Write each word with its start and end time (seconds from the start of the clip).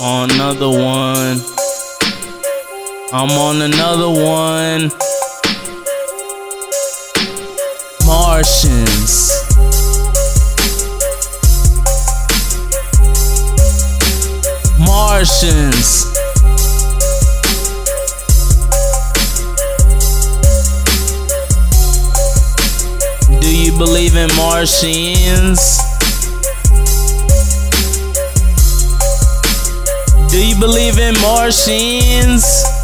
On 0.00 0.30
another 0.30 0.68
one. 0.68 1.40
I'm 3.12 3.30
on 3.32 3.62
another 3.62 4.08
one. 4.08 4.92
Martians. 8.06 9.32
Martians. 14.78 16.04
Do 23.40 23.56
you 23.56 23.76
believe 23.76 24.14
in 24.14 24.28
Martians? 24.36 25.80
Do 30.38 30.46
you 30.46 30.54
believe 30.54 31.00
in 31.00 31.14
Martians? 31.20 32.77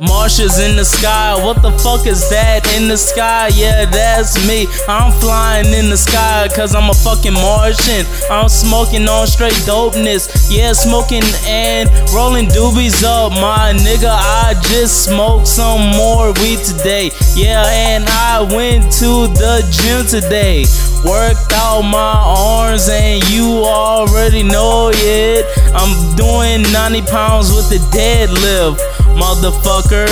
Marshes 0.00 0.58
in 0.58 0.76
the 0.76 0.84
sky, 0.84 1.36
what 1.44 1.60
the 1.60 1.70
fuck 1.72 2.06
is 2.06 2.30
that 2.30 2.64
in 2.74 2.88
the 2.88 2.96
sky? 2.96 3.48
Yeah, 3.52 3.84
that's 3.84 4.32
me. 4.48 4.66
I'm 4.88 5.12
flying 5.20 5.66
in 5.76 5.90
the 5.90 5.96
sky 5.98 6.48
cause 6.56 6.74
I'm 6.74 6.88
a 6.88 6.94
fucking 6.94 7.34
Martian. 7.34 8.08
I'm 8.30 8.48
smoking 8.48 9.06
on 9.06 9.26
straight 9.26 9.60
dopeness. 9.68 10.48
Yeah, 10.48 10.72
smoking 10.72 11.20
and 11.44 11.90
rolling 12.16 12.46
doobies 12.46 13.04
up. 13.04 13.32
My 13.32 13.76
nigga, 13.76 14.08
I 14.08 14.56
just 14.72 15.04
smoked 15.04 15.46
some 15.46 15.92
more 15.92 16.32
weed 16.40 16.64
today. 16.64 17.10
Yeah, 17.36 17.68
and 17.68 18.08
I 18.08 18.40
went 18.40 18.88
to 19.04 19.28
the 19.36 19.60
gym 19.68 20.08
today. 20.08 20.64
Worked 21.04 21.52
out 21.52 21.82
my 21.82 22.16
arms 22.24 22.88
and 22.88 23.20
you 23.28 23.68
already 23.68 24.44
know 24.44 24.90
it. 24.94 25.44
I'm 25.76 25.92
doing 26.16 26.64
90 26.72 27.02
pounds 27.02 27.52
with 27.52 27.68
the 27.68 27.84
deadlift 27.92 28.80
motherfucker. 29.20 30.08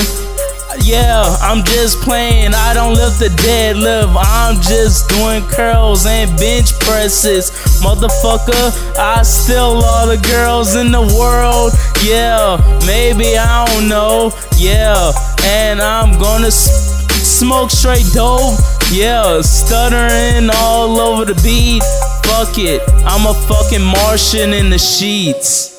Yeah, 0.85 1.37
I'm 1.41 1.65
just 1.65 2.01
playing. 2.03 2.55
I 2.55 2.73
don't 2.75 2.95
lift 2.95 3.19
the 3.19 3.29
deadlift. 3.29 4.15
I'm 4.17 4.61
just 4.61 5.09
doing 5.09 5.43
curls 5.45 6.07
and 6.07 6.31
bench 6.39 6.79
presses. 6.81 7.51
Motherfucker, 7.83 8.97
I 8.99 9.23
still 9.23 9.83
all 9.83 10.07
the 10.07 10.19
girls 10.29 10.77
in 10.77 10.93
the 10.93 11.03
world. 11.19 11.73
Yeah, 12.03 12.59
maybe 12.87 13.37
I 13.37 13.67
don't 13.67 13.89
know. 13.89 14.31
Yeah, 14.57 15.13
and 15.45 15.81
I'm 15.81 16.19
gonna 16.21 16.51
smoke 16.51 17.71
straight 17.71 18.07
dope. 18.15 18.59
Yeah, 18.93 19.41
stuttering 19.41 20.49
all 20.55 21.01
over 21.01 21.25
the 21.25 21.35
beat. 21.43 21.83
Fuck 22.25 22.59
it, 22.59 22.83
I'm 23.05 23.27
a 23.27 23.35
fucking 23.49 23.83
Martian 23.83 24.53
in 24.53 24.71
the 24.71 24.79
sheets. 24.79 25.78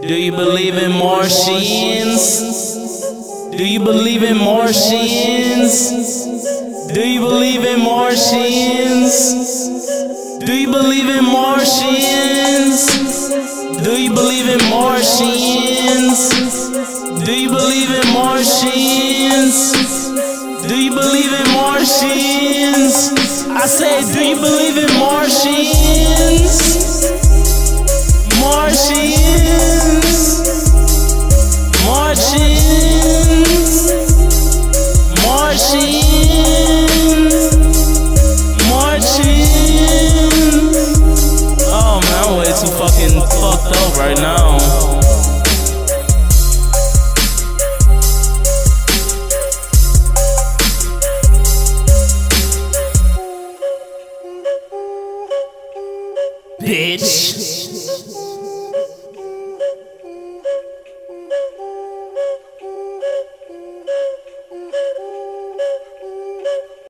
Do 0.00 0.14
you 0.14 0.30
believe 0.30 0.76
in 0.76 0.92
Martians? 0.92 2.40
Do 3.50 3.66
you 3.66 3.80
believe 3.80 4.22
in 4.22 4.36
Martians? 4.38 5.90
Do 6.94 7.00
you 7.06 7.20
believe 7.20 7.64
in 7.64 7.80
Martians? 7.80 9.34
Do 10.46 10.56
you 10.56 10.70
believe 10.70 11.08
in 11.08 11.24
Martians? 11.24 12.86
Do 13.82 14.00
you 14.00 14.10
believe 14.10 14.48
in 14.48 14.70
Martians? 14.70 16.30
Do 17.24 17.34
you 17.34 17.48
believe 17.50 17.90
in 17.90 18.12
Martians? 18.14 19.72
Do 20.68 20.76
you 20.80 20.90
believe 20.90 21.32
in 21.32 21.50
Martians? 21.52 23.12
I 23.50 23.66
said, 23.66 24.12
do 24.14 24.24
you 24.24 24.36
believe 24.36 24.78
in 24.78 24.98
Martians? 25.00 25.17
Fucked 43.30 43.76
up 43.76 43.96
right 43.96 44.16
now. 44.18 44.58
Bitch. 56.60 58.27